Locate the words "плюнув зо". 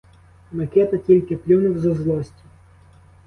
1.37-1.95